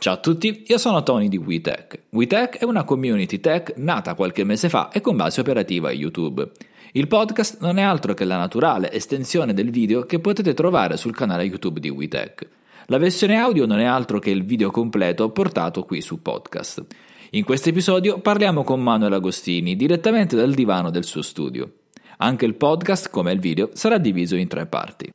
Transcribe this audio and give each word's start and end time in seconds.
Ciao 0.00 0.14
a 0.14 0.18
tutti, 0.18 0.62
io 0.64 0.78
sono 0.78 1.02
Tony 1.02 1.26
di 1.26 1.38
WeTech. 1.38 2.02
WeTech 2.10 2.58
è 2.58 2.64
una 2.64 2.84
community 2.84 3.40
tech 3.40 3.72
nata 3.78 4.14
qualche 4.14 4.44
mese 4.44 4.68
fa 4.68 4.90
e 4.90 5.00
con 5.00 5.16
base 5.16 5.40
operativa 5.40 5.90
YouTube. 5.90 6.52
Il 6.92 7.08
podcast 7.08 7.60
non 7.62 7.78
è 7.78 7.82
altro 7.82 8.14
che 8.14 8.24
la 8.24 8.36
naturale 8.36 8.92
estensione 8.92 9.54
del 9.54 9.70
video 9.70 10.04
che 10.04 10.20
potete 10.20 10.54
trovare 10.54 10.96
sul 10.96 11.16
canale 11.16 11.42
YouTube 11.42 11.80
di 11.80 11.88
WeTech. 11.88 12.48
La 12.86 12.98
versione 12.98 13.38
audio 13.38 13.66
non 13.66 13.80
è 13.80 13.86
altro 13.86 14.20
che 14.20 14.30
il 14.30 14.44
video 14.44 14.70
completo 14.70 15.30
portato 15.30 15.82
qui 15.82 16.00
su 16.00 16.22
podcast. 16.22 16.86
In 17.30 17.42
questo 17.42 17.70
episodio 17.70 18.20
parliamo 18.20 18.62
con 18.62 18.80
Manuel 18.80 19.14
Agostini 19.14 19.74
direttamente 19.74 20.36
dal 20.36 20.54
divano 20.54 20.90
del 20.90 21.04
suo 21.04 21.22
studio. 21.22 21.72
Anche 22.18 22.44
il 22.44 22.54
podcast, 22.54 23.10
come 23.10 23.32
il 23.32 23.40
video, 23.40 23.70
sarà 23.72 23.98
diviso 23.98 24.36
in 24.36 24.46
tre 24.46 24.66
parti. 24.66 25.10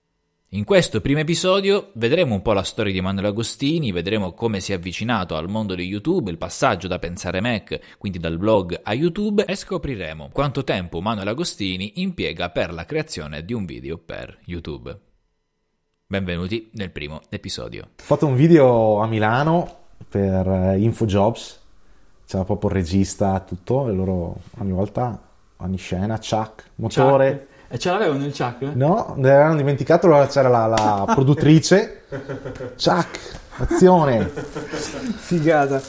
In 0.55 0.65
questo 0.65 1.01
primo 1.01 1.19
episodio 1.19 1.89
vedremo 1.93 2.35
un 2.35 2.43
po' 2.43 2.53
la 2.53 2.61
storia 2.61 2.93
di 2.93 3.01
Manuel 3.01 3.25
Agostini, 3.25 3.91
vedremo 3.91 4.33
come 4.33 4.59
si 4.59 4.71
è 4.71 4.75
avvicinato 4.75 5.35
al 5.35 5.49
mondo 5.49 5.73
di 5.73 5.83
YouTube, 5.83 6.29
il 6.29 6.37
passaggio 6.37 6.87
da 6.87 6.99
pensare 6.99 7.41
Mac, 7.41 7.97
quindi 7.97 8.19
dal 8.19 8.37
blog 8.37 8.79
a 8.83 8.93
YouTube, 8.93 9.45
e 9.45 9.55
scopriremo 9.55 10.29
quanto 10.31 10.63
tempo 10.63 11.01
Manuel 11.01 11.29
Agostini 11.29 11.93
impiega 12.01 12.51
per 12.51 12.71
la 12.71 12.85
creazione 12.85 13.43
di 13.43 13.53
un 13.53 13.65
video 13.65 13.97
per 13.97 14.37
YouTube. 14.45 14.95
Benvenuti 16.05 16.69
nel 16.73 16.91
primo 16.91 17.21
episodio. 17.29 17.85
Ho 17.85 18.03
fatto 18.03 18.27
un 18.27 18.35
video 18.35 18.99
a 18.99 19.07
Milano 19.07 19.77
per 20.07 20.47
eh, 20.47 20.77
InfoJobs, 20.77 21.61
c'era 22.27 22.43
proprio 22.43 22.69
il 22.69 22.75
regista, 22.75 23.39
tutto, 23.39 23.89
e 23.89 23.91
loro 23.91 24.35
ogni 24.59 24.71
volta 24.71 25.19
ogni 25.57 25.77
scena, 25.77 26.19
Chuck, 26.19 26.69
motore. 26.75 27.31
Chuck. 27.31 27.52
E 27.73 27.79
ce 27.79 27.89
l'avevano 27.89 28.23
il 28.23 28.31
Chuck? 28.37 28.61
No, 28.75 29.15
ne 29.17 29.31
avevano 29.31 29.55
dimenticato, 29.55 30.05
allora 30.05 30.27
c'era 30.27 30.47
la, 30.47 30.67
la 30.67 31.05
produttrice. 31.11 32.03
Chuck, 32.77 33.39
azione. 33.57 34.29
Figata. 35.15 35.81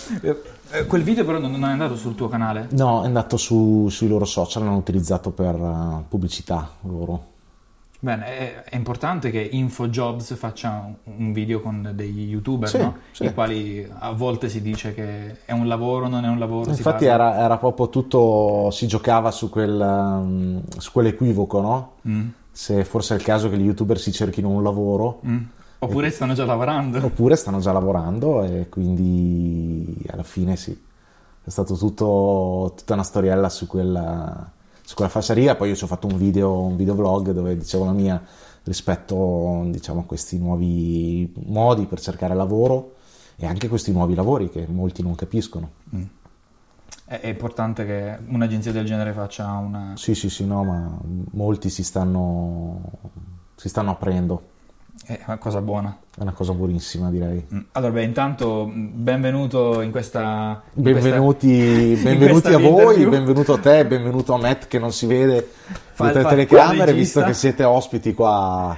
Eh, 0.71 0.87
Quel 0.87 1.03
video 1.03 1.27
però 1.27 1.39
non 1.39 1.63
è 1.63 1.69
andato 1.73 1.95
sul 1.95 2.15
tuo 2.15 2.31
canale? 2.31 2.69
No, 2.71 3.03
è 3.03 3.05
andato 3.05 3.37
su- 3.37 3.89
sui 3.91 4.09
loro 4.09 4.25
social, 4.25 4.65
l'hanno 4.65 4.79
utilizzato 4.79 5.31
per 5.31 5.55
uh, 5.57 6.05
pubblicità 6.09 6.71
loro. 6.85 7.33
Bene, 8.05 8.65
è, 8.65 8.77
importante 8.77 9.31
che 9.31 9.41
InfoJobs 9.41 10.35
faccia 10.37 10.95
un- 11.05 11.33
video 11.33 11.63
con 11.63 11.91
degli 11.95 12.29
youtuber, 12.29 12.69
Sì, 12.69 12.77
no? 12.77 12.97
sì. 13.13 13.25
I 13.25 13.33
quali 13.33 13.91
a 13.99 14.13
volte 14.13 14.51
si 14.51 14.61
dice 14.61 14.93
che 14.93 15.47
è 15.47 15.53
un 15.53 15.67
lavoro, 15.67 16.07
non 16.07 16.23
è 16.23 16.29
un 16.29 16.39
lavoro. 16.39 16.69
Infatti 16.69 17.07
era, 17.07 17.39
era 17.39 17.57
proprio 17.57 17.89
tutto, 17.89 18.69
si 18.73 18.87
giocava 18.87 19.31
su, 19.31 19.49
quel, 19.49 19.81
um, 19.81 20.63
su 20.77 20.93
quell'equivoco, 20.93 21.61
no? 21.63 21.93
Mm, 22.07 22.29
Se 22.53 22.85
forse 22.85 23.15
è 23.15 23.17
il 23.17 23.25
caso 23.25 23.49
che 23.49 23.57
gli 23.57 23.65
youtuber 23.65 23.99
si 23.99 24.13
cerchino 24.13 24.51
un 24.51 24.63
lavoro, 24.63 25.23
mm. 25.27 25.43
Oppure 25.79 26.11
stanno 26.11 26.35
già 26.35 26.45
lavorando. 26.45 27.03
oppure 27.03 27.37
stanno 27.37 27.61
già 27.61 27.73
lavorando 27.73 28.43
e 28.45 28.69
quindi 28.69 29.97
alla 30.11 30.23
fine 30.25 30.57
sì, 30.57 30.79
è 31.43 31.49
stato 31.49 31.75
tutto, 31.75 32.75
tutta 32.77 32.93
una 32.93 33.03
storiella 33.03 33.49
su 33.49 33.67
quella, 33.67 34.51
su 34.85 34.95
quella 34.95 35.11
fascia 35.11 35.35
Poi 35.55 35.71
io 35.71 35.75
ci 35.75 35.85
ho 35.85 35.87
fatto 35.87 36.07
un 36.07 36.17
video, 36.17 36.61
un 36.61 36.77
video 36.77 36.95
vlog 36.95 37.33
dove 37.33 37.57
dicevo 37.57 37.85
la 37.85 37.93
mia 37.93 38.23
rispetto 38.65 39.63
diciamo, 39.67 40.01
a 40.01 40.05
questi 40.05 40.39
nuovi 40.39 41.33
modi 41.47 41.87
per 41.87 42.01
cercare 42.01 42.35
lavoro 42.35 42.97
e 43.37 43.47
anche 43.47 43.69
questi 43.69 43.93
nuovi 43.93 44.15
lavori 44.15 44.51
che 44.51 44.67
molti 44.69 45.03
non 45.03 45.15
capiscono. 45.15 45.71
È, 47.05 47.21
è 47.21 47.27
importante 47.29 47.85
che 47.85 48.19
un'agenzia 48.29 48.73
del 48.73 48.85
genere 48.85 49.13
faccia 49.13 49.51
una... 49.53 49.93
Sì, 49.97 50.15
sì, 50.15 50.29
sì, 50.31 50.47
no, 50.47 50.65
ma 50.65 50.99
molti 51.33 51.71
si 51.71 51.83
stanno, 51.83 52.81
si 53.57 53.69
stanno 53.69 53.91
aprendo. 53.91 54.53
È 55.07 55.21
una 55.27 55.39
cosa 55.39 55.61
buona. 55.61 55.99
È 56.17 56.23
una 56.23 56.33
cosa 56.33 56.53
buonissima, 56.53 57.11
direi. 57.11 57.45
Mm. 57.53 57.59
Allora, 57.73 57.93
beh, 57.93 58.03
intanto 58.05 58.71
benvenuto 58.73 59.81
in 59.81 59.91
questa... 59.91 60.63
in 60.75 60.83
Benvenuti, 60.83 61.89
questa- 61.89 62.09
benvenuti 62.11 62.41
questa 62.41 62.57
a 62.57 62.61
voi, 62.61 62.83
interview. 62.83 63.11
benvenuto 63.11 63.53
a 63.55 63.59
te, 63.59 63.87
benvenuto 63.87 64.33
a 64.35 64.39
Matt 64.39 64.67
che 64.69 64.79
non 64.79 64.93
si 64.93 65.07
vede 65.07 65.51
dietro 65.97 66.21
le 66.23 66.29
telecamere, 66.29 66.93
visto 66.93 67.23
che 67.23 67.35
siete 67.35 67.65
ospiti 67.65 68.15
qua. 68.15 68.77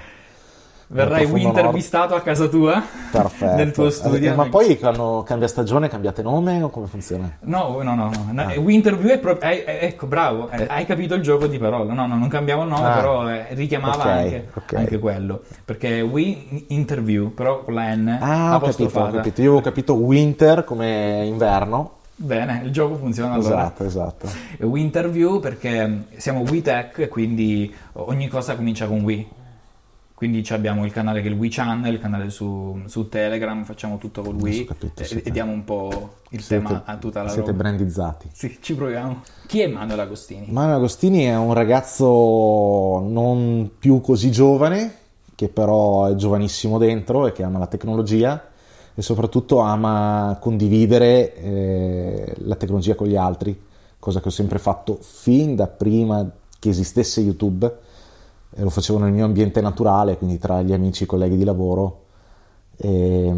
Verrai 0.89 1.29
intervistato 1.43 2.15
a 2.15 2.21
casa 2.21 2.47
tua? 2.47 2.81
Perfetto. 3.11 3.55
Nel 3.57 3.73
tuo 3.73 3.91
studio? 3.91 4.31
Eh, 4.31 4.35
ma 4.37 4.47
poi 4.49 4.79
quando 4.79 5.25
cambia 5.27 5.49
stagione 5.49 5.89
cambiate 5.89 6.23
nome 6.23 6.63
o 6.63 6.71
come 6.71 6.87
funziona? 6.87 7.39
No, 7.41 7.81
no, 7.83 7.95
no, 7.97 8.11
no. 8.31 8.43
Ah. 8.43 8.53
Winterview 8.59 9.11
è 9.11 9.19
proprio... 9.19 9.51
eh, 9.51 9.65
eh, 9.67 9.79
ecco, 9.87 10.07
bravo, 10.07 10.49
eh, 10.51 10.67
hai 10.69 10.87
capito 10.87 11.15
il 11.15 11.23
gioco 11.23 11.49
di 11.49 11.59
parole. 11.59 11.93
No, 11.93 12.07
no, 12.07 12.17
non 12.17 12.29
cambiamo 12.29 12.63
il 12.63 12.69
nome, 12.69 12.87
Ah. 12.87 12.95
però 12.95 13.29
eh, 13.29 13.47
richiamava 13.51 13.97
Ok, 13.97 14.07
anche, 14.07 14.49
ok. 14.55 14.73
anche 14.75 14.99
quello. 15.01 15.43
Perché 15.65 16.01
We 16.03 16.37
Interview, 16.69 17.35
però 17.35 17.65
con 17.65 17.75
la 17.75 17.93
N 17.95 18.09
Ah, 18.09 18.15
ho 18.15 18.19
capito, 18.21 18.35
ho 18.53 18.55
apostrofata. 18.57 19.17
capito. 19.17 19.41
Io 19.41 19.49
avevo 19.49 19.63
capito 19.65 19.95
winter 19.95 20.63
come 20.65 21.25
inverno. 21.27 21.91
Bene, 22.19 22.63
il 22.65 22.71
gioco 22.71 22.95
funziona 22.97 23.35
allora. 23.35 23.57
Esatto, 23.57 23.85
esatto. 23.85 24.29
Winterview 24.61 25.39
perché 25.41 26.05
siamo 26.17 26.41
WeTech 26.49 26.99
e 27.01 27.09
quindi 27.09 27.75
ogni 27.95 28.29
cosa 28.29 28.55
comincia 28.57 28.87
con 28.87 29.01
We. 29.01 29.27
Quindi 30.16 30.43
abbiamo 30.49 30.87
il 30.87 30.93
canale 30.93 31.21
che 31.21 31.28
è 31.28 31.31
il 31.31 31.37
We 31.37 31.49
Channel, 31.50 31.93
il 31.93 32.00
canale 32.00 32.31
su, 32.31 32.81
su 32.87 33.06
Telegram, 33.10 33.65
facciamo 33.65 33.99
tutto 33.99 34.22
con 34.22 34.37
ho 34.37 34.65
capito, 34.65 35.03
e, 35.03 35.22
e 35.22 35.31
diamo 35.31 35.53
un 35.53 35.62
po' 35.62 36.15
il 36.31 36.41
Siete- 36.41 36.65
tema 36.65 36.84
a 36.87 36.97
tutta 36.97 37.22
la 37.22 37.28
Siete 37.28 37.53
brandizzati. 37.53 38.31
Sì, 38.32 38.56
ci 38.62 38.75
proviamo. 38.75 39.21
Chi 39.47 39.60
è 39.60 39.66
Manuel 39.66 40.00
Agostini? 40.00 40.47
Manuel 40.49 40.76
Agostini 40.76 41.25
è 41.25 41.37
un 41.37 41.53
ragazzo 41.53 42.06
non 43.06 43.72
più 43.78 44.00
così 44.00 44.31
giovane, 44.31 44.94
che 45.34 45.49
però 45.49 46.06
è 46.06 46.15
giovanissimo 46.15 46.78
dentro 46.78 47.26
e 47.26 47.32
che 47.32 47.43
ama 47.43 47.59
la 47.59 47.66
tecnologia 47.66 48.43
e 48.94 49.03
soprattutto 49.03 49.59
ama 49.59 50.38
condividere 50.41 51.34
eh, 51.34 52.34
la 52.38 52.55
tecnologia 52.55 52.94
con 52.94 53.06
gli 53.06 53.16
altri, 53.16 53.55
cosa 53.99 54.22
che 54.22 54.28
ho 54.28 54.31
sempre 54.31 54.59
fatto 54.59 54.97
fin 54.99 55.55
da 55.55 55.66
prima 55.66 56.26
che 56.59 56.71
esistesse 56.71 57.21
YouTube. 57.21 57.84
E 58.59 58.62
lo 58.62 58.71
facevo 58.71 58.99
nel 58.99 59.12
mio 59.12 59.27
ambiente 59.27 59.61
naturale, 59.61 60.17
quindi 60.17 60.39
tra 60.39 60.62
gli 60.62 60.72
amici 60.72 61.03
e 61.03 61.05
i 61.05 61.09
colleghi 61.09 61.37
di 61.37 61.44
lavoro. 61.44 62.05
E, 62.77 63.28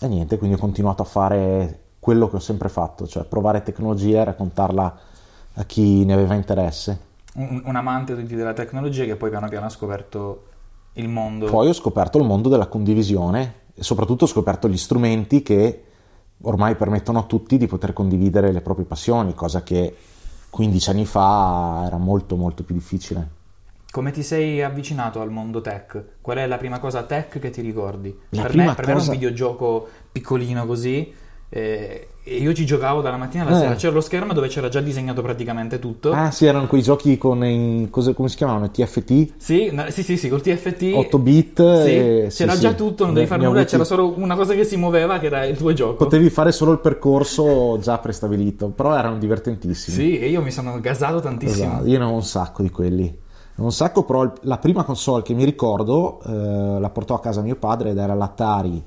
e 0.00 0.08
niente, 0.08 0.36
quindi 0.36 0.56
ho 0.56 0.58
continuato 0.58 1.02
a 1.02 1.06
fare 1.06 1.80
quello 1.98 2.28
che 2.28 2.36
ho 2.36 2.40
sempre 2.40 2.68
fatto, 2.68 3.06
cioè 3.06 3.24
provare 3.24 3.62
tecnologia 3.62 4.20
e 4.20 4.24
raccontarla 4.24 4.98
a 5.54 5.64
chi 5.64 6.04
ne 6.04 6.12
aveva 6.12 6.34
interesse. 6.34 7.00
Un, 7.34 7.62
un 7.64 7.76
amante 7.76 8.14
della 8.14 8.52
tecnologia 8.52 9.04
che 9.04 9.16
poi 9.16 9.30
piano 9.30 9.48
piano 9.48 9.66
ha 9.66 9.70
scoperto 9.70 10.44
il 10.92 11.08
mondo. 11.08 11.46
Poi 11.46 11.68
ho 11.68 11.72
scoperto 11.72 12.18
il 12.18 12.24
mondo 12.24 12.48
della 12.48 12.66
condivisione 12.66 13.54
e 13.74 13.82
soprattutto 13.82 14.24
ho 14.24 14.28
scoperto 14.28 14.68
gli 14.68 14.76
strumenti 14.76 15.42
che 15.42 15.84
ormai 16.42 16.76
permettono 16.76 17.18
a 17.18 17.24
tutti 17.24 17.56
di 17.56 17.66
poter 17.66 17.92
condividere 17.92 18.52
le 18.52 18.60
proprie 18.60 18.86
passioni, 18.86 19.34
cosa 19.34 19.62
che 19.62 19.96
15 20.48 20.90
anni 20.90 21.06
fa 21.06 21.82
era 21.86 21.96
molto 21.96 22.36
molto 22.36 22.62
più 22.62 22.74
difficile. 22.74 23.35
Come 23.96 24.10
ti 24.10 24.22
sei 24.22 24.62
avvicinato 24.62 25.22
al 25.22 25.30
mondo 25.30 25.62
tech? 25.62 26.02
Qual 26.20 26.36
è 26.36 26.46
la 26.46 26.58
prima 26.58 26.78
cosa 26.80 27.04
tech 27.04 27.38
che 27.38 27.48
ti 27.48 27.62
ricordi? 27.62 28.14
La 28.28 28.42
per, 28.42 28.50
prima 28.50 28.64
me, 28.66 28.74
per 28.74 28.84
me 28.84 28.90
era 28.90 29.00
un 29.00 29.06
cosa- 29.06 29.12
videogioco 29.12 29.88
piccolino 30.12 30.66
così 30.66 31.14
eh, 31.48 32.08
e 32.22 32.34
io 32.36 32.52
ci 32.52 32.66
giocavo 32.66 33.00
dalla 33.00 33.16
mattina 33.16 33.46
alla 33.46 33.56
Eh. 33.56 33.60
sera. 33.60 33.74
C'era 33.76 33.94
lo 33.94 34.02
schermo 34.02 34.34
dove 34.34 34.48
c'era 34.48 34.68
già 34.68 34.80
disegnato 34.82 35.22
praticamente 35.22 35.78
tutto. 35.78 36.12
Ah 36.12 36.30
sì, 36.30 36.44
erano 36.44 36.66
quei 36.66 36.82
giochi 36.82 37.16
con 37.16 37.42
in- 37.46 37.88
cose- 37.88 38.12
come 38.12 38.28
si 38.28 38.36
chiamavano? 38.36 38.70
TFT, 38.70 39.32
Sì, 39.38 39.70
no, 39.72 39.86
sì, 39.88 40.02
sì, 40.02 40.18
sì, 40.18 40.28
col 40.28 40.42
TFT. 40.42 40.90
8 40.94 41.18
bit. 41.18 41.82
Sì, 41.82 41.88
e- 41.96 42.26
sì, 42.28 42.36
c'era 42.42 42.52
sì. 42.52 42.60
già 42.60 42.74
tutto, 42.74 43.06
non 43.06 43.14
devi 43.14 43.26
fare 43.26 43.40
nulla, 43.44 43.60
avuti- 43.60 43.70
c'era 43.70 43.84
solo 43.84 44.12
una 44.18 44.36
cosa 44.36 44.52
che 44.52 44.64
si 44.64 44.76
muoveva 44.76 45.18
che 45.18 45.24
era 45.26 45.46
il 45.46 45.56
tuo 45.56 45.72
gioco. 45.72 45.94
Potevi 46.04 46.28
fare 46.28 46.52
solo 46.52 46.72
il 46.72 46.80
percorso 46.80 47.78
già 47.80 47.96
prestabilito, 47.96 48.68
però 48.68 48.94
erano 48.94 49.16
divertentissimi. 49.16 49.96
Sì, 49.96 50.18
e 50.18 50.28
io 50.28 50.42
mi 50.42 50.50
sono 50.50 50.78
gasato 50.80 51.20
tantissimo. 51.20 51.64
Esatto, 51.76 51.86
io 51.88 51.98
ne 51.98 52.04
ho 52.04 52.12
un 52.12 52.22
sacco 52.22 52.60
di 52.60 52.68
quelli. 52.70 53.24
Un 53.56 53.72
sacco, 53.72 54.02
però 54.04 54.30
la 54.42 54.58
prima 54.58 54.84
console 54.84 55.22
che 55.22 55.32
mi 55.34 55.44
ricordo 55.44 56.20
eh, 56.22 56.78
la 56.80 56.90
portò 56.90 57.14
a 57.14 57.20
casa 57.20 57.40
mio 57.40 57.56
padre 57.56 57.90
ed 57.90 57.96
era 57.98 58.14
l'Atari. 58.14 58.82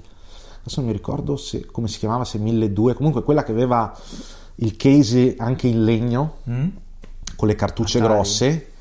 Adesso 0.62 0.82
non 0.82 0.90
mi 0.90 0.96
ricordo 0.96 1.38
se- 1.38 1.66
come 1.66 1.88
si 1.88 1.98
chiamava, 1.98 2.24
se 2.24 2.38
1200, 2.38 2.94
comunque 2.98 3.24
quella 3.24 3.44
che 3.44 3.52
aveva 3.52 3.92
il 4.56 4.76
case 4.76 5.36
anche 5.38 5.68
in 5.68 5.84
legno 5.84 6.34
Mm? 6.50 6.68
con 7.36 7.48
le 7.48 7.56
cartucce 7.56 7.98
Atari. 8.00 8.14
grosse 8.14 8.72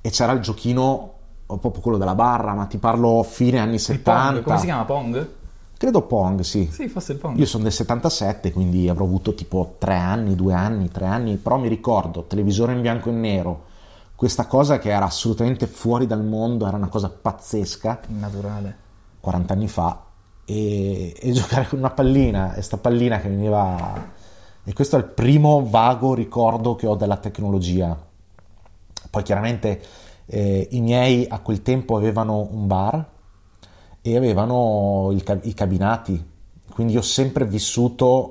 e 0.00 0.10
c'era 0.10 0.32
il 0.32 0.40
giochino, 0.40 1.12
proprio 1.46 1.80
quello 1.80 1.96
della 1.98 2.14
barra, 2.16 2.52
ma 2.54 2.66
ti 2.66 2.76
parlo 2.78 3.22
fine 3.22 3.58
anni 3.58 3.74
Il 3.74 3.80
70. 3.80 4.30
Pong, 4.32 4.42
come 4.42 4.58
si 4.58 4.64
chiama 4.66 4.84
Pong? 4.84 5.28
Credo 5.78 6.02
Pong, 6.02 6.40
sì. 6.40 6.68
Sì, 6.70 6.88
fosse 6.88 7.12
il 7.12 7.18
Pong. 7.18 7.38
Io 7.38 7.46
sono 7.46 7.62
del 7.62 7.72
77, 7.72 8.52
quindi 8.52 8.88
avrò 8.88 9.04
avuto 9.04 9.32
tipo 9.34 9.76
tre 9.78 9.94
anni, 9.94 10.34
due 10.34 10.52
anni, 10.52 10.88
tre 10.90 11.06
anni, 11.06 11.36
però 11.36 11.56
mi 11.56 11.68
ricordo, 11.68 12.24
televisore 12.24 12.72
in 12.72 12.80
bianco 12.80 13.08
e 13.10 13.12
nero, 13.12 13.64
questa 14.18 14.48
cosa 14.48 14.80
che 14.80 14.90
era 14.90 15.04
assolutamente 15.04 15.68
fuori 15.68 16.08
dal 16.08 16.24
mondo, 16.24 16.66
era 16.66 16.76
una 16.76 16.88
cosa 16.88 17.08
pazzesca, 17.08 18.00
Naturale. 18.08 18.76
40 19.20 19.52
anni 19.52 19.68
fa, 19.68 20.06
e, 20.44 21.14
e 21.16 21.30
giocare 21.30 21.68
con 21.68 21.78
una 21.78 21.90
pallina, 21.90 22.54
e 22.54 22.62
sta 22.62 22.78
pallina 22.78 23.20
che 23.20 23.28
veniva... 23.28 24.10
E 24.64 24.72
questo 24.72 24.96
è 24.96 24.98
il 24.98 25.04
primo 25.04 25.64
vago 25.70 26.14
ricordo 26.14 26.74
che 26.74 26.88
ho 26.88 26.96
della 26.96 27.18
tecnologia. 27.18 27.96
Poi 29.08 29.22
chiaramente 29.22 29.80
eh, 30.26 30.66
i 30.72 30.80
miei 30.80 31.24
a 31.28 31.38
quel 31.38 31.62
tempo 31.62 31.96
avevano 31.96 32.48
un 32.50 32.66
bar 32.66 33.08
e 34.02 34.16
avevano 34.16 35.10
il 35.12 35.40
i 35.44 35.54
cabinati 35.54 36.36
quindi 36.78 36.96
ho 36.96 37.02
sempre 37.02 37.44
vissuto 37.44 38.30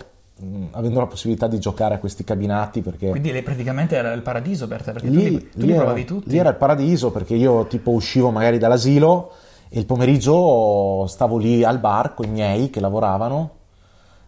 avendo 0.72 1.00
la 1.00 1.08
possibilità 1.08 1.48
di 1.48 1.60
giocare 1.60 1.96
a 1.96 1.98
questi 2.00 2.24
cabinati 2.24 2.82
perché 2.82 3.10
Quindi 3.10 3.32
lei 3.32 3.42
praticamente 3.42 3.96
era 3.96 4.12
il 4.14 4.22
paradiso 4.22 4.68
per 4.68 4.84
te, 4.84 4.92
perché 4.92 5.08
tu 5.08 5.14
lì, 5.16 5.30
li, 5.32 5.50
tu 5.50 5.66
li 5.66 5.70
era, 5.72 5.80
provavi 5.80 6.06
tutti. 6.06 6.30
lì 6.30 6.38
era 6.38 6.50
il 6.50 6.56
paradiso 6.56 7.12
perché 7.12 7.34
io 7.36 7.66
tipo 7.66 7.92
uscivo 7.92 8.30
magari 8.30 8.58
dall'asilo 8.60 9.32
e 9.70 9.80
il 9.80 9.86
pomeriggio 9.86 11.06
stavo 11.08 11.38
lì 11.38 11.64
al 11.64 11.80
bar 11.80 12.14
con 12.14 12.26
i 12.26 12.30
miei 12.30 12.70
che 12.70 12.80
lavoravano 12.80 13.52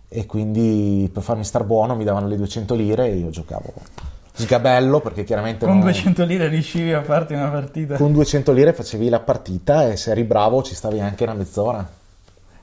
e 0.09 0.25
quindi 0.25 1.07
per 1.13 1.21
farmi 1.21 1.44
star 1.44 1.63
buono 1.63 1.95
mi 1.95 2.03
davano 2.03 2.27
le 2.27 2.35
200 2.38 2.73
lire 2.73 3.06
e 3.07 3.15
io 3.17 3.29
giocavo 3.29 3.71
sgabello 4.33 5.01
perché 5.01 5.23
chiaramente 5.23 5.65
Con 5.65 5.75
non- 5.75 5.83
200 5.83 6.23
lire 6.23 6.47
riuscivi 6.47 6.94
a 6.94 7.03
farti 7.03 7.33
una 7.33 7.50
partita. 7.50 7.97
con 7.97 8.11
200 8.13 8.51
lire 8.53 8.73
facevi 8.73 9.09
la 9.09 9.19
partita 9.19 9.88
e 9.89 9.97
se 9.97 10.11
eri 10.11 10.23
bravo 10.23 10.63
ci 10.63 10.73
stavi 10.75 11.00
anche 11.00 11.23
una 11.23 11.33
mezz'ora. 11.33 11.88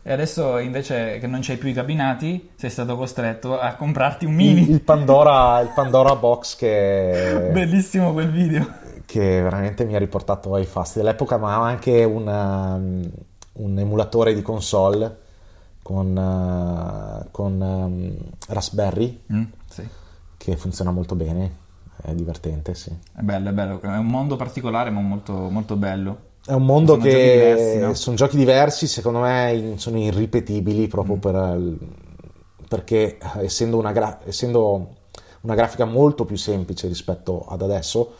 E 0.08 0.12
adesso 0.12 0.58
invece 0.58 1.18
che 1.18 1.26
non 1.26 1.40
c'hai 1.42 1.56
più 1.56 1.68
i 1.68 1.72
cabinati, 1.72 2.50
sei 2.54 2.70
stato 2.70 2.96
costretto 2.96 3.58
a 3.58 3.74
comprarti 3.74 4.24
un 4.24 4.38
Il, 4.40 4.54
mini. 4.54 4.70
il 4.70 4.80
Pandora, 4.80 5.58
il 5.60 5.72
Pandora 5.74 6.14
Box 6.14 6.54
che, 6.54 7.48
Bellissimo 7.52 8.12
quel 8.12 8.30
video. 8.30 8.68
che 9.04 9.42
veramente 9.42 9.84
mi 9.84 9.96
ha 9.96 9.98
riportato 9.98 10.54
ai 10.54 10.64
fasti 10.64 10.98
dell'epoca, 11.00 11.38
ma 11.38 11.56
anche 11.56 12.04
una- 12.04 12.74
un 12.74 13.78
emulatore 13.78 14.32
di 14.32 14.42
console 14.42 15.16
con, 15.82 16.16
eh, 16.16 17.26
con 17.32 17.60
ehm, 17.60 18.16
Raspberry 18.48 19.22
Mm, 19.32 19.42
sì. 19.68 19.88
che 20.36 20.56
funziona 20.56 20.92
molto 20.92 21.16
bene, 21.16 21.50
è 22.02 22.12
divertente, 22.14 22.74
sì. 22.76 22.90
È 22.90 23.22
bello, 23.22 23.48
è 23.48 23.52
bello. 23.52 23.80
È 23.80 23.86
un 23.88 24.06
mondo 24.06 24.36
particolare, 24.36 24.90
ma 24.90 25.00
molto, 25.00 25.32
molto 25.50 25.74
bello. 25.74 26.25
È 26.46 26.52
un 26.52 26.64
mondo 26.64 26.92
Sono 26.92 27.02
che 27.02 27.10
giochi 27.10 27.32
diversi, 27.32 27.78
no? 27.78 27.94
sono 27.94 28.16
giochi 28.16 28.36
diversi, 28.36 28.86
secondo 28.86 29.18
me 29.20 29.74
sono 29.76 29.98
irripetibili 29.98 30.86
proprio 30.86 31.16
per 31.16 31.34
il- 31.58 31.78
perché 32.68 33.18
eh, 33.18 33.44
essendo 33.44 33.76
una, 33.78 33.92
gra- 33.92 34.20
essendo 34.24 34.94
una 35.42 35.54
grafica 35.54 35.84
molto 35.84 36.24
più 36.24 36.36
semplice 36.36 36.86
rispetto 36.88 37.44
ad 37.48 37.62
adesso, 37.62 38.12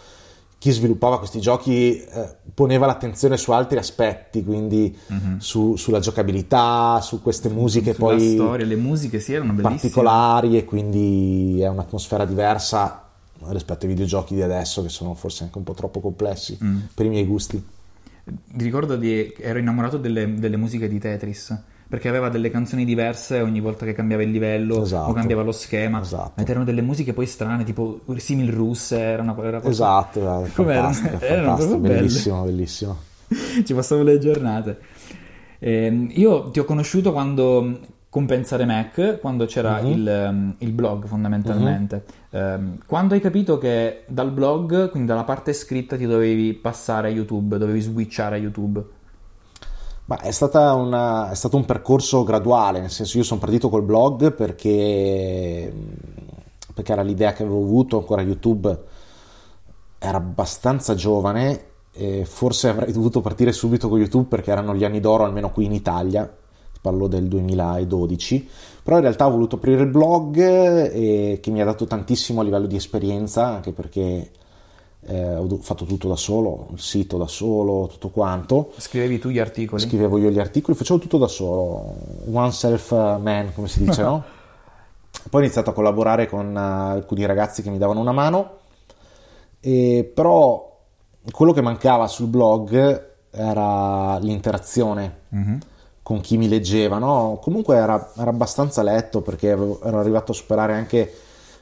chi 0.59 0.71
sviluppava 0.73 1.19
questi 1.19 1.39
giochi 1.41 2.01
eh, 2.03 2.35
poneva 2.55 2.87
l'attenzione 2.87 3.37
su 3.37 3.53
altri 3.53 3.79
aspetti, 3.79 4.43
quindi 4.43 4.97
su- 5.39 5.77
sulla 5.77 6.01
giocabilità, 6.01 7.01
su 7.03 7.23
queste 7.23 7.49
musiche 7.49 7.93
Sulla 7.95 8.07
poi 8.15 8.35
storia, 8.35 8.67
le 8.67 8.77
musiche 8.77 9.21
sì, 9.21 9.35
erano 9.35 9.53
bellissime. 9.53 9.77
particolari 9.79 10.57
e 10.57 10.65
quindi 10.65 11.61
è 11.61 11.69
un'atmosfera 11.69 12.25
diversa 12.25 13.03
rispetto 13.49 13.85
ai 13.85 13.93
videogiochi 13.93 14.35
di 14.35 14.43
adesso 14.43 14.83
che 14.83 14.89
sono 14.89 15.15
forse 15.15 15.45
anche 15.45 15.59
un 15.59 15.65
po' 15.65 15.75
troppo 15.75 16.01
complessi 16.01 16.59
Mm. 16.63 16.79
per 16.95 17.07
i 17.07 17.09
miei 17.11 17.27
gusti. 17.27 17.63
Ti 18.27 18.65
ricordo 18.65 18.97
di 18.97 19.33
ero 19.39 19.59
innamorato 19.59 19.99
delle, 19.99 20.35
delle 20.35 20.57
musiche 20.57 20.89
di 20.89 20.99
Tetris. 20.99 21.63
Perché 21.89 22.09
aveva 22.09 22.29
delle 22.29 22.51
canzoni 22.51 22.85
diverse 22.85 23.41
ogni 23.41 23.61
volta 23.61 23.85
che 23.85 23.93
cambiava 23.93 24.25
il 24.25 24.31
livello 24.33 24.83
Esatto. 24.83 25.11
o 25.11 25.13
cambiava 25.13 25.43
lo 25.43 25.53
schema. 25.53 26.01
Esatto. 26.01 26.41
Ed 26.41 26.49
erano 26.49 26.65
delle 26.65 26.83
musiche 26.83 27.13
poi 27.13 27.27
strane, 27.27 27.63
tipo 27.63 28.01
simil 28.17 28.51
russe. 28.53 28.99
Era 28.99 29.23
una, 29.23 29.31
era 29.39 29.61
qualcosa- 29.61 30.09
Esatto, 30.11 30.49
Com'erano? 30.57 30.93
fantastico, 30.93 31.25
Erano 31.25 31.55
proprio 31.57 31.79
belle. 31.79 31.95
bellissimo, 31.95 32.43
bellissimo. 32.43 32.97
Ci 33.65 33.73
passavo 33.75 34.03
le 34.03 34.19
giornate. 34.19 34.79
Ehm, 35.61 36.09
io 36.11 36.51
ti 36.51 36.59
ho 36.59 36.65
conosciuto 36.65 37.13
quando 37.13 37.79
con 38.17 38.25
Pensare 38.25 38.65
Mac, 38.65 39.19
quando 39.21 39.45
c'era 39.45 39.83
Mhm. 39.83 39.91
il, 39.91 40.09
ehm, 40.09 40.55
il 40.61 40.73
blog 40.73 41.05
fondamentalmente. 41.05 42.07
Ehm, 42.31 42.79
quando 42.87 43.13
hai 43.13 43.21
capito 43.21 43.59
che 43.59 44.05
dal 44.09 44.31
blog, 44.31 44.89
quindi 44.89 45.07
dalla 45.07 45.25
parte 45.25 45.53
scritta, 45.53 45.99
ti 45.99 46.07
dovevi 46.07 46.55
passare 46.55 47.09
a 47.09 47.11
YouTube, 47.11 47.59
dovevi 47.59 47.79
switchare 47.83 48.37
a 48.37 48.39
YouTube. 48.39 48.83
Ma 50.07 50.19
è, 50.21 50.31
stata 50.31 50.73
una- 50.73 51.31
è 51.31 51.35
stato 51.35 51.59
un 51.59 51.67
percorso 51.67 52.25
graduale, 52.25 52.81
nel 52.81 52.89
senso 52.89 53.19
io 53.19 53.23
sono 53.23 53.39
partito 53.39 53.69
col 53.69 53.83
blog 53.83 54.33
perché, 54.33 55.71
perché 56.73 56.93
era 56.93 57.03
l'idea 57.03 57.35
che 57.35 57.43
avevo 57.43 57.61
avuto, 57.61 57.99
ancora 57.99 58.23
YouTube 58.23 58.79
era 59.99 60.17
abbastanza 60.17 60.95
giovane 60.95 61.65
e 61.93 62.25
forse 62.25 62.71
avrei 62.71 62.93
dovuto 62.93 63.21
partire 63.21 63.53
subito 63.53 63.91
con 63.91 63.99
YouTube 63.99 64.27
perché 64.29 64.53
erano 64.53 64.75
gli 64.75 64.85
anni 64.85 65.01
d'oro, 65.01 65.25
almeno 65.25 65.51
qui 65.51 65.67
in 65.67 65.73
Italia, 65.73 66.35
parlo 66.87 67.09
del 67.09 67.27
2012, 67.27 68.49
però 68.83 68.97
in 68.97 69.03
realtà 69.03 69.27
ho 69.27 69.31
voluto 69.31 69.57
aprire 69.57 69.83
il 69.83 69.89
blog 69.89 70.39
e 70.39 71.39
che 71.43 71.51
mi 71.51 71.61
ha 71.61 71.65
dato 71.65 71.85
tantissimo 71.87 72.41
a 72.41 72.45
livello 72.45 72.67
di 72.67 72.77
esperienza, 72.77 73.47
anche 73.47 73.73
perché 73.73 74.31
eh, 75.09 75.35
ho 75.37 75.49
fatto 75.61 75.85
tutto 75.85 76.07
da 76.07 76.15
solo, 76.15 76.69
il 76.73 76.81
sito 76.81 77.17
da 77.17 77.27
solo, 77.27 77.89
tutto 77.89 78.11
quanto. 78.11 78.73
Scrivevi 78.77 79.19
tu 79.19 79.31
gli 79.31 79.41
articoli? 79.41 79.83
Scrivevo 79.83 80.19
io 80.19 80.31
gli 80.31 80.39
articoli, 80.39 80.77
facevo 80.77 81.01
tutto 81.01 81.19
da 81.19 81.27
solo, 81.29 81.95
one 82.31 82.53
self 82.53 82.93
man, 82.93 83.53
come 83.53 83.67
si 83.67 83.83
dice, 83.83 84.03
no? 84.05 84.23
Poi 85.29 85.41
ho 85.41 85.45
iniziato 85.45 85.71
a 85.71 85.73
collaborare 85.73 86.29
con 86.29 86.57
eh, 86.57 86.61
alcuni 86.61 87.27
ragazzi 87.27 87.63
che 87.63 87.71
mi 87.71 87.79
davano 87.79 87.99
una 88.01 88.13
mano, 88.13 88.51
e 89.59 90.09
però 90.15 90.75
quello 91.33 91.53
che 91.53 91.63
mancava 91.63 92.07
sul 92.07 92.29
blog 92.29 93.15
era 93.33 94.17
l'interazione 94.19 95.25
Mhm. 95.31 95.59
Con 96.07 96.21
chi 96.21 96.37
mi 96.37 96.49
leggeva, 96.49 96.99
no? 96.99 97.41
Comunque 97.43 97.75
era, 97.75 98.13
era 98.17 98.31
abbastanza 98.31 98.85
letto 98.85 99.23
perché 99.23 99.51
avevo- 99.51 99.81
ero 99.83 99.99
arrivato 99.99 100.31
a 100.31 100.37
superare 100.37 100.73
anche 100.73 101.13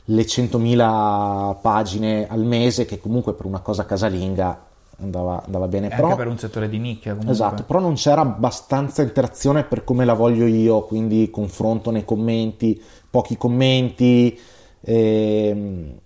le 0.05 0.27
100.000 0.27 1.57
pagine 1.63 2.29
al 2.29 2.45
mese, 2.45 2.85
che 2.85 3.01
comunque 3.01 3.33
per 3.33 3.47
una 3.47 3.61
cosa 3.61 3.87
casalinga 3.87 4.63
andava, 5.01 5.43
andava 5.47 5.67
bene. 5.67 5.89
Però... 5.89 6.09
Anche 6.09 6.19
per 6.19 6.27
un 6.27 6.37
settore 6.37 6.69
di 6.69 6.77
nicchia 6.77 7.13
comunque. 7.13 7.33
Esatto, 7.33 7.63
però 7.63 7.79
non 7.81 7.95
c'era 7.95 8.21
abbastanza 8.21 9.01
interazione 9.01 9.65
per 9.65 9.83
come 9.83 10.05
la 10.05 10.13
voglio 10.13 10.45
io, 10.45 10.83
quindi 10.83 11.31
confronto 11.31 11.91
nei 11.91 12.05
commenti, 12.05 12.79
pochi 13.09 13.39
commenti. 13.39 14.39
ehm, 14.83 16.01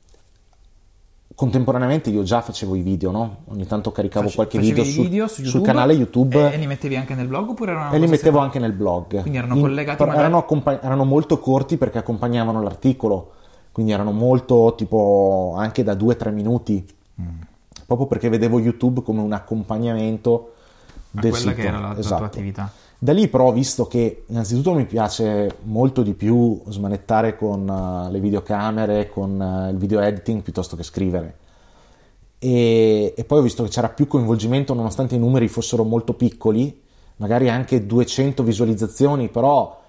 Contemporaneamente 1.42 2.10
io 2.10 2.24
già 2.24 2.40
facevo 2.40 2.74
i 2.74 2.80
video, 2.82 3.12
no? 3.12 3.36
Ogni 3.50 3.64
tanto 3.64 3.92
caricavo 3.92 4.24
Face- 4.24 4.34
qualche 4.34 4.58
video, 4.58 4.82
sul- 4.82 5.04
video 5.04 5.28
su 5.28 5.34
sul 5.34 5.44
YouTube 5.44 5.66
canale 5.66 5.92
YouTube 5.92 6.50
E, 6.50 6.54
e 6.54 6.56
li 6.56 6.66
mettevi 6.66 6.96
anche 6.96 7.14
nel 7.14 7.28
blog 7.28 7.50
oppure 7.50 7.70
era 7.70 7.80
una 7.82 7.90
e 7.90 7.98
li 8.00 8.06
mettevo 8.08 8.16
separata? 8.16 8.44
anche 8.46 8.58
nel 8.58 8.72
blog. 8.72 9.20
Quindi 9.20 9.38
erano 9.38 9.56
collegati 9.60 9.96
però 9.98 10.08
magari- 10.10 10.26
erano, 10.26 10.38
accompa- 10.42 10.82
erano 10.82 11.04
molto 11.04 11.38
corti 11.38 11.76
perché 11.76 11.98
accompagnavano 11.98 12.60
l'articolo, 12.60 13.34
quindi 13.70 13.92
erano 13.92 14.10
molto 14.10 14.74
tipo 14.76 15.54
anche 15.56 15.84
da 15.84 15.94
2-3 15.94 16.32
minuti, 16.32 16.84
Mm. 17.22 17.26
proprio 17.86 18.08
perché 18.08 18.28
vedevo 18.28 18.58
YouTube 18.58 19.02
come 19.04 19.20
un 19.20 19.32
accompagnamento 19.32 20.54
A 21.14 21.20
del 21.20 21.30
quella 21.30 21.36
sito. 21.36 21.54
che 21.54 21.66
era 21.68 21.78
la, 21.78 21.92
la 21.92 21.98
Esatto. 21.98 22.16
tua 22.16 22.26
attività. 22.26 22.72
Da 23.00 23.12
lì 23.12 23.28
però 23.28 23.46
ho 23.46 23.52
visto 23.52 23.86
che 23.86 24.24
innanzitutto 24.26 24.74
mi 24.74 24.84
piace 24.84 25.58
molto 25.62 26.02
di 26.02 26.14
più 26.14 26.60
smanettare 26.66 27.36
con 27.36 27.68
eh, 27.68 28.10
le 28.10 28.18
videocamere, 28.18 29.08
con 29.08 29.40
eh, 29.40 29.70
il 29.70 29.76
video 29.76 30.00
editing 30.00 30.42
piuttosto 30.42 30.74
che 30.74 30.82
scrivere. 30.82 31.36
E, 32.40 33.14
e 33.16 33.24
poi 33.24 33.38
ho 33.38 33.42
visto 33.42 33.62
che 33.62 33.68
c'era 33.68 33.88
più 33.88 34.08
coinvolgimento 34.08 34.74
nonostante 34.74 35.14
i 35.14 35.18
numeri 35.18 35.46
fossero 35.46 35.84
molto 35.84 36.14
piccoli, 36.14 36.82
magari 37.16 37.48
anche 37.48 37.86
200 37.86 38.42
visualizzazioni, 38.42 39.28
però 39.28 39.80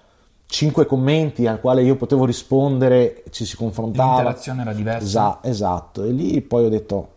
5 0.46 0.86
commenti 0.86 1.48
al 1.48 1.60
quale 1.60 1.82
io 1.82 1.96
potevo 1.96 2.24
rispondere, 2.24 3.24
ci 3.30 3.44
si 3.44 3.56
confrontava. 3.56 4.14
L'interazione 4.14 4.60
era 4.62 4.72
diversa. 4.72 5.04
Esa- 5.04 5.38
esatto, 5.42 6.04
e 6.04 6.12
lì 6.12 6.40
poi 6.42 6.64
ho 6.64 6.68
detto 6.68 7.08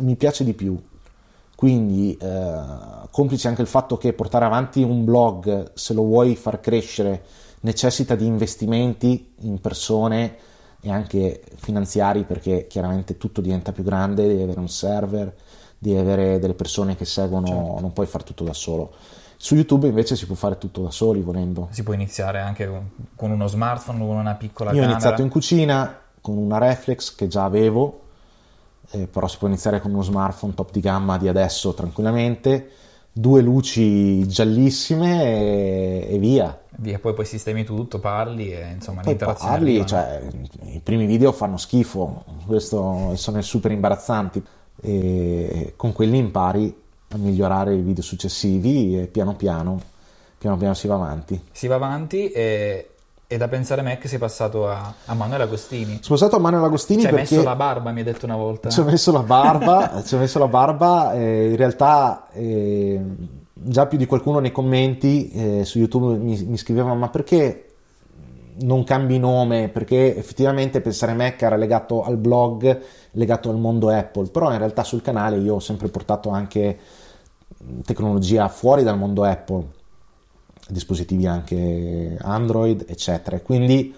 mi 0.00 0.16
piace 0.16 0.42
di 0.42 0.54
più. 0.54 0.76
Quindi, 1.60 2.16
eh, 2.18 2.58
complice 3.10 3.46
anche 3.46 3.60
il 3.60 3.66
fatto 3.66 3.98
che 3.98 4.14
portare 4.14 4.46
avanti 4.46 4.82
un 4.82 5.04
blog, 5.04 5.72
se 5.74 5.92
lo 5.92 6.04
vuoi 6.04 6.34
far 6.34 6.58
crescere, 6.58 7.22
necessita 7.60 8.14
di 8.14 8.24
investimenti 8.24 9.32
in 9.40 9.60
persone 9.60 10.36
e 10.80 10.90
anche 10.90 11.42
finanziari, 11.56 12.24
perché 12.24 12.66
chiaramente 12.66 13.18
tutto 13.18 13.42
diventa 13.42 13.72
più 13.72 13.84
grande, 13.84 14.26
devi 14.26 14.40
avere 14.40 14.58
un 14.58 14.70
server, 14.70 15.34
devi 15.78 15.98
avere 15.98 16.38
delle 16.38 16.54
persone 16.54 16.96
che 16.96 17.04
seguono, 17.04 17.46
Certo. 17.46 17.80
non 17.82 17.92
puoi 17.92 18.06
fare 18.06 18.24
tutto 18.24 18.44
da 18.44 18.54
solo. 18.54 18.92
Su 19.36 19.54
YouTube 19.54 19.86
invece 19.86 20.16
si 20.16 20.24
può 20.24 20.36
fare 20.36 20.56
tutto 20.56 20.80
da 20.80 20.90
soli 20.90 21.20
volendo. 21.20 21.68
Si 21.72 21.82
può 21.82 21.92
iniziare 21.92 22.38
anche 22.40 22.66
con- 23.16 23.30
uno 23.32 23.46
smartphone, 23.46 23.98
con 23.98 24.16
una 24.16 24.34
piccola 24.34 24.70
Io 24.70 24.76
ho 24.78 24.80
camera. 24.80 24.92
iniziato 24.98 25.20
in 25.20 25.28
cucina 25.28 25.94
con 26.22 26.38
una 26.38 26.56
reflex 26.56 27.14
che 27.14 27.26
già 27.28 27.44
avevo, 27.44 27.99
eh, 28.90 29.06
però 29.06 29.26
si 29.28 29.38
può 29.38 29.48
iniziare 29.48 29.80
con 29.80 29.92
uno 29.92 30.02
smartphone 30.02 30.54
top 30.54 30.70
di 30.72 30.80
gamma 30.80 31.18
di 31.18 31.28
adesso 31.28 31.72
tranquillamente, 31.74 32.70
due 33.12 33.40
luci 33.40 34.26
giallissime 34.26 35.24
e, 35.24 36.06
e 36.10 36.18
via. 36.18 36.58
Via, 36.76 36.98
poi 36.98 37.12
poi 37.12 37.24
sistemi 37.24 37.64
tutto, 37.64 37.98
parli 37.98 38.52
e 38.52 38.70
insomma 38.72 39.02
Poi 39.02 39.10
l'interazione 39.10 39.50
parli, 39.52 39.78
arriva, 39.78 39.82
no? 39.82 39.88
cioè, 39.88 40.72
i 40.74 40.80
primi 40.80 41.06
video 41.06 41.32
fanno 41.32 41.56
schifo, 41.56 42.24
questo 42.46 43.14
sono 43.16 43.42
super 43.42 43.70
imbarazzanti 43.70 44.42
e 44.82 45.74
con 45.76 45.92
quelli 45.92 46.16
impari 46.16 46.74
a 47.08 47.16
migliorare 47.18 47.74
i 47.74 47.82
video 47.82 48.02
successivi 48.02 48.98
e 48.98 49.06
piano 49.06 49.34
piano, 49.34 49.80
piano 50.38 50.56
piano 50.56 50.74
si 50.74 50.86
va 50.86 50.94
avanti. 50.94 51.40
Si 51.52 51.66
va 51.66 51.74
avanti 51.74 52.30
e, 52.30 52.89
e 53.32 53.36
da 53.36 53.46
pensare 53.46 53.80
Mac 53.82 54.08
si 54.08 54.16
è 54.16 54.18
passato 54.18 54.68
a, 54.68 54.92
a 55.04 55.14
Manuel 55.14 55.42
Agostini. 55.42 56.00
Sono 56.02 56.16
stato 56.16 56.34
a 56.34 56.40
Manuel 56.40 56.64
Agostini 56.64 57.02
Ci 57.02 57.06
hai 57.06 57.12
perché... 57.12 57.36
messo 57.36 57.46
la 57.46 57.54
barba, 57.54 57.92
mi 57.92 58.00
hai 58.00 58.04
detto 58.04 58.26
una 58.26 58.34
volta. 58.34 58.70
Ci 58.70 58.80
ho 58.80 58.82
messo 58.82 59.12
la 59.12 59.22
barba, 59.22 60.02
ci 60.04 60.16
ho 60.16 60.18
messo 60.18 60.40
la 60.40 60.48
barba 60.48 61.12
e 61.14 61.50
in 61.50 61.54
realtà 61.54 62.26
eh, 62.32 63.00
già 63.52 63.86
più 63.86 63.98
di 63.98 64.06
qualcuno 64.06 64.40
nei 64.40 64.50
commenti 64.50 65.30
eh, 65.30 65.64
su 65.64 65.78
YouTube 65.78 66.18
mi, 66.18 66.42
mi 66.42 66.56
scriveva 66.56 66.92
ma 66.94 67.08
perché 67.08 67.66
non 68.62 68.82
cambi 68.82 69.20
nome 69.20 69.68
perché 69.68 70.16
effettivamente 70.16 70.80
pensare 70.80 71.14
Mac 71.14 71.40
era 71.40 71.54
legato 71.54 72.02
al 72.02 72.16
blog, 72.16 72.80
legato 73.12 73.48
al 73.48 73.58
mondo 73.58 73.90
Apple, 73.90 74.28
però 74.30 74.50
in 74.50 74.58
realtà 74.58 74.82
sul 74.82 75.02
canale 75.02 75.36
io 75.36 75.54
ho 75.54 75.60
sempre 75.60 75.86
portato 75.86 76.30
anche 76.30 76.78
tecnologia 77.84 78.48
fuori 78.48 78.82
dal 78.82 78.98
mondo 78.98 79.22
Apple, 79.22 79.66
dispositivi 80.72 81.26
anche 81.26 82.16
Android, 82.20 82.84
eccetera. 82.88 83.40
Quindi 83.40 83.94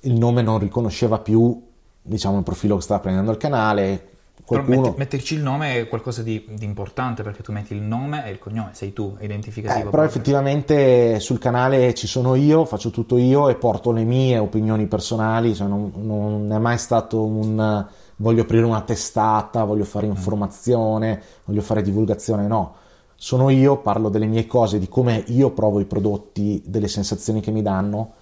il 0.00 0.12
nome 0.12 0.42
non 0.42 0.58
riconosceva 0.58 1.18
più 1.18 1.62
diciamo 2.02 2.38
il 2.38 2.44
profilo 2.44 2.76
che 2.76 2.82
stava 2.82 3.00
prendendo 3.00 3.30
il 3.30 3.36
canale, 3.36 4.14
Qualcuno... 4.44 4.80
Metti, 4.82 4.98
metterci 4.98 5.34
il 5.34 5.42
nome 5.42 5.80
è 5.80 5.88
qualcosa 5.88 6.22
di, 6.22 6.46
di, 6.48 6.64
importante 6.64 7.24
perché 7.24 7.42
tu 7.42 7.50
metti 7.50 7.74
il 7.74 7.82
nome 7.82 8.24
e 8.26 8.30
il 8.30 8.38
cognome, 8.38 8.70
sei 8.74 8.92
tu, 8.92 9.16
è 9.18 9.24
identificativo. 9.24 9.88
Eh, 9.88 9.90
però 9.90 10.04
effettivamente 10.04 11.18
sul 11.18 11.40
canale 11.40 11.94
ci 11.94 12.06
sono 12.06 12.36
io, 12.36 12.64
faccio 12.64 12.90
tutto 12.90 13.16
io 13.16 13.48
e 13.48 13.56
porto 13.56 13.90
le 13.90 14.04
mie 14.04 14.38
opinioni 14.38 14.86
personali, 14.86 15.52
cioè 15.52 15.66
non, 15.66 15.90
non, 15.96 16.52
è 16.52 16.58
mai 16.58 16.78
stato 16.78 17.24
un 17.24 17.86
voglio 18.16 18.42
aprire 18.42 18.64
una 18.64 18.82
testata, 18.82 19.64
voglio 19.64 19.84
fare 19.84 20.06
mm. 20.06 20.10
informazione, 20.10 21.22
voglio 21.44 21.62
fare 21.62 21.82
divulgazione, 21.82 22.46
no. 22.46 22.74
Sono 23.16 23.48
io, 23.48 23.78
parlo 23.78 24.10
delle 24.10 24.26
mie 24.26 24.46
cose, 24.46 24.78
di 24.78 24.88
come 24.88 25.24
io 25.28 25.50
provo 25.50 25.80
i 25.80 25.86
prodotti, 25.86 26.62
delle 26.66 26.86
sensazioni 26.86 27.40
che 27.40 27.50
mi 27.50 27.62
danno, 27.62 28.12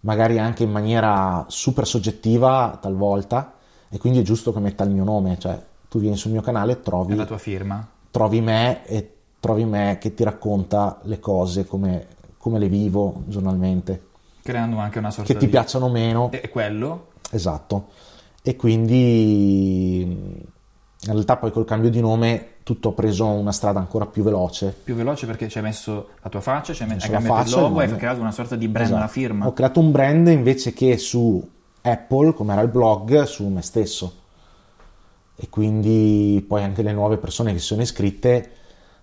magari 0.00 0.38
anche 0.38 0.64
in 0.64 0.70
maniera 0.70 1.44
super 1.48 1.86
soggettiva 1.86 2.76
talvolta 2.80 3.54
e 3.88 3.98
quindi 3.98 4.18
è 4.18 4.22
giusto 4.22 4.52
che 4.52 4.58
metta 4.58 4.84
il 4.84 4.90
mio 4.90 5.04
nome, 5.04 5.38
cioè 5.38 5.60
tu 5.88 6.00
vieni 6.00 6.16
sul 6.16 6.32
mio 6.32 6.40
canale 6.40 6.72
e 6.72 6.80
trovi... 6.80 7.12
È 7.12 7.16
la 7.16 7.24
tua 7.24 7.38
firma. 7.38 7.86
Trovi 8.10 8.40
me 8.40 8.84
e 8.86 9.14
trovi 9.38 9.64
me 9.64 9.98
che 10.00 10.14
ti 10.14 10.24
racconta 10.24 10.98
le 11.02 11.20
cose 11.20 11.64
come, 11.64 12.06
come 12.36 12.58
le 12.58 12.68
vivo 12.68 13.22
giornalmente. 13.26 14.06
Creando 14.42 14.78
anche 14.78 14.98
una 14.98 15.10
sorta 15.10 15.32
che 15.32 15.38
ti 15.38 15.46
piacciono 15.48 15.88
meno. 15.88 16.30
E 16.32 16.48
quello? 16.48 17.08
Esatto. 17.30 17.88
E 18.42 18.56
quindi 18.56 20.44
in 21.04 21.12
realtà 21.12 21.36
poi 21.36 21.50
col 21.50 21.64
cambio 21.64 21.90
di 21.90 22.00
nome 22.00 22.48
tutto 22.62 22.90
ha 22.90 22.92
preso 22.92 23.26
una 23.26 23.50
strada 23.50 23.80
ancora 23.80 24.06
più 24.06 24.22
veloce. 24.22 24.74
Più 24.84 24.94
veloce 24.94 25.26
perché 25.26 25.48
ci 25.48 25.58
hai 25.58 25.64
messo 25.64 26.10
la 26.22 26.28
tua 26.28 26.40
faccia, 26.40 26.72
ci 26.72 26.82
hai, 26.82 26.88
messo, 26.88 27.06
hai 27.06 27.12
cambiato 27.12 27.36
faccia, 27.36 27.56
il 27.56 27.62
logo, 27.62 27.80
hai 27.80 27.96
creato 27.96 28.20
una 28.20 28.30
sorta 28.30 28.54
di 28.54 28.68
brand, 28.68 28.86
esatto. 28.86 29.00
una 29.00 29.10
firma. 29.10 29.46
Ho 29.46 29.52
creato 29.52 29.80
un 29.80 29.90
brand 29.90 30.28
invece 30.28 30.72
che 30.72 30.96
su 30.98 31.44
Apple, 31.80 32.34
come 32.34 32.52
era 32.52 32.62
il 32.62 32.68
blog, 32.68 33.24
su 33.24 33.46
me 33.48 33.62
stesso. 33.62 34.20
E 35.34 35.48
quindi 35.48 36.44
poi 36.46 36.62
anche 36.62 36.82
le 36.82 36.92
nuove 36.92 37.16
persone 37.16 37.52
che 37.52 37.58
si 37.58 37.66
sono 37.66 37.82
iscritte 37.82 38.50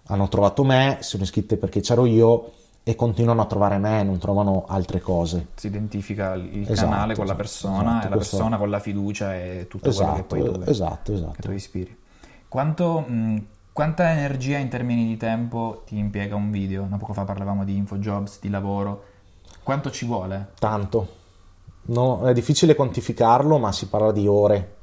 hanno 0.06 0.30
trovato 0.30 0.64
me, 0.64 0.98
si 1.02 1.10
sono 1.10 1.24
iscritte 1.24 1.58
perché 1.58 1.82
c'ero 1.82 2.06
io 2.06 2.52
e 2.90 2.96
continuano 2.96 3.42
a 3.42 3.46
trovare 3.46 3.78
me, 3.78 4.02
non 4.02 4.18
trovano 4.18 4.66
altre 4.68 5.00
cose. 5.00 5.50
Si 5.54 5.68
identifica 5.68 6.34
il 6.34 6.62
esatto, 6.62 6.90
canale 6.90 7.14
con 7.14 7.26
esatto, 7.26 7.28
la 7.28 7.36
persona 7.36 7.90
esatto, 7.92 8.06
e 8.06 8.10
la 8.10 8.16
questo... 8.16 8.36
persona 8.38 8.58
con 8.58 8.70
la 8.72 8.80
fiducia 8.80 9.36
e 9.36 9.68
tutto 9.70 9.90
esatto, 9.90 10.26
quello 10.26 10.46
che 10.46 10.52
poi 10.52 10.64
tu, 10.64 10.70
esatto, 10.72 11.14
esatto. 11.14 11.32
Che 11.34 11.42
tu 11.42 11.52
ispiri. 11.52 11.98
Quanto, 12.48 13.00
mh, 13.02 13.46
quanta 13.72 14.10
energia 14.10 14.58
in 14.58 14.70
termini 14.70 15.06
di 15.06 15.18
tempo 15.18 15.84
ti 15.86 16.00
impiega 16.00 16.36
un 16.36 16.50
video? 16.50 16.88
Da 16.90 16.98
poco 16.98 17.14
fa 17.14 17.26
parlavamo 17.26 17.64
di 17.64 17.76
infojobs, 17.76 18.40
di 18.42 18.50
lavoro. 18.50 19.04
Quanto 19.62 19.92
ci 19.92 20.08
vuole? 20.08 20.54
Tanto 20.58 21.18
No, 21.90 22.22
è 22.22 22.34
difficile 22.34 22.76
quantificarlo, 22.76 23.58
ma 23.58 23.72
si 23.72 23.88
parla 23.88 24.12
di 24.12 24.28
ore. 24.28 24.76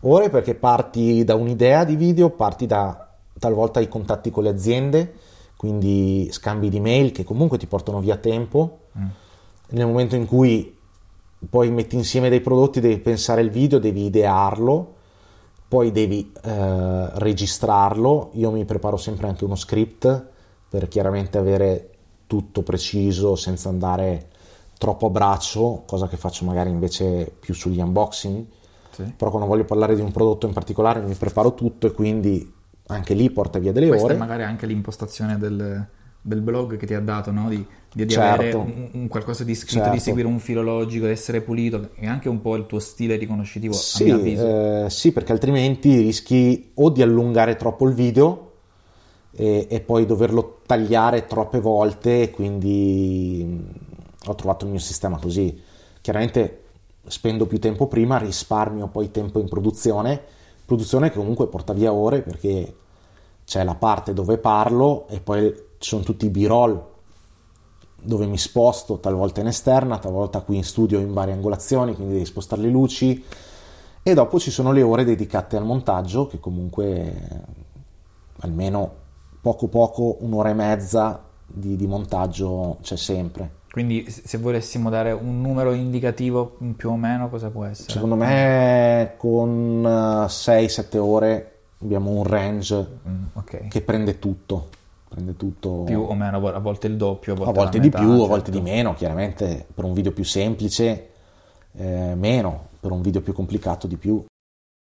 Ore 0.00 0.30
perché 0.30 0.54
parti 0.54 1.24
da 1.24 1.34
un'idea 1.34 1.84
di 1.84 1.96
video, 1.96 2.30
parti 2.30 2.66
da 2.66 3.08
talvolta 3.38 3.80
i 3.80 3.88
contatti 3.88 4.30
con 4.30 4.44
le 4.44 4.50
aziende, 4.50 5.14
quindi 5.56 6.28
scambi 6.30 6.68
di 6.68 6.80
mail 6.80 7.12
che 7.12 7.24
comunque 7.24 7.58
ti 7.58 7.66
portano 7.66 8.00
via 8.00 8.16
tempo. 8.16 8.78
Mm. 8.98 9.06
Nel 9.70 9.86
momento 9.86 10.14
in 10.14 10.26
cui 10.26 10.76
poi 11.48 11.70
metti 11.70 11.96
insieme 11.96 12.28
dei 12.28 12.40
prodotti, 12.40 12.80
devi 12.80 12.98
pensare 12.98 13.40
il 13.40 13.50
video, 13.50 13.78
devi 13.78 14.04
idearlo, 14.04 14.94
poi 15.68 15.92
devi 15.92 16.32
eh, 16.42 17.18
registrarlo. 17.18 18.30
Io 18.34 18.50
mi 18.50 18.64
preparo 18.64 18.96
sempre 18.96 19.28
anche 19.28 19.44
uno 19.44 19.56
script 19.56 20.26
per 20.68 20.88
chiaramente 20.88 21.38
avere 21.38 21.90
tutto 22.26 22.62
preciso 22.62 23.36
senza 23.36 23.68
andare 23.68 24.28
troppo 24.78 25.06
a 25.06 25.10
braccio, 25.10 25.84
cosa 25.86 26.06
che 26.08 26.16
faccio 26.16 26.44
magari 26.44 26.70
invece 26.70 27.32
più 27.38 27.54
sugli 27.54 27.80
unboxing. 27.80 28.44
Sì. 28.90 29.02
Però 29.16 29.30
quando 29.30 29.48
voglio 29.48 29.64
parlare 29.64 29.94
di 29.94 30.00
un 30.00 30.10
prodotto 30.10 30.46
in 30.46 30.52
particolare 30.52 31.00
mi 31.00 31.14
preparo 31.14 31.54
tutto 31.54 31.86
e 31.86 31.92
quindi 31.92 32.54
anche 32.86 33.14
lì 33.14 33.30
porta 33.30 33.58
via 33.58 33.72
delle 33.72 33.88
Questa 33.88 34.06
ore. 34.06 34.14
è 34.14 34.18
magari 34.18 34.42
anche 34.42 34.66
l'impostazione 34.66 35.38
del, 35.38 35.86
del 36.20 36.40
blog 36.40 36.76
che 36.76 36.86
ti 36.86 36.94
ha 36.94 37.00
dato, 37.00 37.30
no? 37.30 37.48
di, 37.48 37.64
di, 37.92 38.04
di 38.04 38.12
certo. 38.12 38.40
avere 38.40 38.56
un, 38.56 38.88
un 38.92 39.08
qualcosa 39.08 39.44
di 39.44 39.54
scritto, 39.54 39.78
certo. 39.78 39.92
di 39.92 40.00
seguire 40.00 40.28
un 40.28 40.38
filo 40.38 40.62
logico, 40.62 41.06
di 41.06 41.12
essere 41.12 41.40
pulito, 41.40 41.90
è 41.94 42.06
anche 42.06 42.28
un 42.28 42.40
po' 42.40 42.56
il 42.56 42.66
tuo 42.66 42.78
stile 42.78 43.16
riconoscitivo. 43.16 43.72
Sì, 43.72 44.08
eh, 44.08 44.86
sì 44.88 45.12
perché 45.12 45.32
altrimenti 45.32 45.96
rischi 45.96 46.72
o 46.74 46.90
di 46.90 47.02
allungare 47.02 47.56
troppo 47.56 47.88
il 47.88 47.94
video 47.94 48.52
e, 49.32 49.66
e 49.68 49.80
poi 49.80 50.06
doverlo 50.06 50.60
tagliare 50.66 51.26
troppe 51.26 51.60
volte 51.60 52.22
e 52.22 52.30
quindi 52.30 53.64
ho 54.26 54.34
trovato 54.34 54.64
il 54.64 54.70
mio 54.70 54.80
sistema 54.80 55.18
così. 55.18 55.60
Chiaramente 56.00 56.62
spendo 57.06 57.46
più 57.46 57.58
tempo 57.58 57.86
prima, 57.86 58.18
risparmio 58.18 58.88
poi 58.88 59.10
tempo 59.10 59.38
in 59.38 59.48
produzione, 59.48 60.22
produzione 60.66 61.10
che 61.10 61.16
comunque 61.16 61.46
porta 61.46 61.72
via 61.72 61.92
ore 61.92 62.22
perché 62.22 62.76
c'è 63.44 63.62
la 63.64 63.76
parte 63.76 64.12
dove 64.12 64.36
parlo 64.36 65.06
e 65.08 65.20
poi 65.20 65.54
ci 65.78 65.88
sono 65.88 66.02
tutti 66.02 66.26
i 66.26 66.30
b-roll 66.30 66.94
dove 68.02 68.26
mi 68.26 68.36
sposto 68.36 68.98
talvolta 68.98 69.40
in 69.40 69.46
esterna, 69.46 69.98
talvolta 69.98 70.40
qui 70.40 70.56
in 70.56 70.64
studio 70.64 70.98
in 70.98 71.12
varie 71.12 71.32
angolazioni, 71.32 71.94
quindi 71.94 72.14
devi 72.14 72.24
spostare 72.24 72.62
le 72.62 72.68
luci 72.68 73.24
e 74.02 74.14
dopo 74.14 74.38
ci 74.38 74.50
sono 74.50 74.72
le 74.72 74.82
ore 74.82 75.04
dedicate 75.04 75.56
al 75.56 75.64
montaggio 75.64 76.26
che 76.26 76.38
comunque 76.38 77.44
almeno 78.40 79.04
poco 79.40 79.68
poco 79.68 80.18
un'ora 80.20 80.50
e 80.50 80.54
mezza 80.54 81.22
di, 81.46 81.76
di 81.76 81.86
montaggio 81.86 82.78
c'è 82.82 82.96
sempre. 82.96 83.64
Quindi 83.76 84.06
se 84.08 84.38
volessimo 84.38 84.88
dare 84.88 85.12
un 85.12 85.42
numero 85.42 85.74
indicativo 85.74 86.56
più 86.78 86.88
o 86.88 86.96
meno 86.96 87.28
cosa 87.28 87.50
può 87.50 87.66
essere? 87.66 87.92
Secondo 87.92 88.14
me 88.14 89.16
con 89.18 89.82
6-7 89.82 90.96
ore 90.96 91.58
abbiamo 91.82 92.10
un 92.12 92.24
range 92.24 92.86
mm, 93.06 93.24
okay. 93.34 93.68
che 93.68 93.82
prende 93.82 94.18
tutto. 94.18 94.68
Prende 95.06 95.36
tutto. 95.36 95.82
Più 95.84 96.00
o 96.00 96.14
meno, 96.14 96.38
a 96.38 96.58
volte 96.58 96.86
il 96.86 96.96
doppio, 96.96 97.34
a 97.34 97.36
volte, 97.36 97.50
a 97.50 97.62
volte 97.62 97.78
di 97.78 97.88
metà, 97.88 97.98
più, 97.98 98.08
certo. 98.08 98.24
a 98.24 98.28
volte 98.28 98.50
di 98.50 98.60
meno, 98.62 98.94
chiaramente 98.94 99.66
per 99.74 99.84
un 99.84 99.92
video 99.92 100.12
più 100.12 100.24
semplice 100.24 101.10
eh, 101.72 102.14
meno, 102.16 102.68
per 102.80 102.92
un 102.92 103.02
video 103.02 103.20
più 103.20 103.34
complicato 103.34 103.86
di 103.86 103.96
più. 103.96 104.24